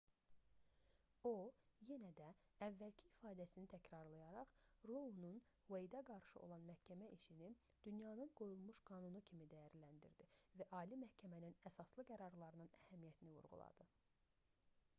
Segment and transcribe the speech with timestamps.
[1.29, 1.31] o
[1.89, 2.27] yenə də
[2.67, 4.55] əvvəlki ifadəsini təkrarlayaraq
[4.91, 5.35] rounun
[5.75, 7.51] ueydə qarşı olan məhkəmə işini
[7.89, 10.29] dünyanın qoyulmuş qanunu kimi dəyərləndirdi
[10.63, 13.89] və ali məhkəmənin əsaslı qərarlarının əhəmiyyətini vurğuladı